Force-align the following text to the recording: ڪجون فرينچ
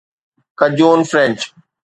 ڪجون 0.59 0.99
فرينچ 1.09 1.39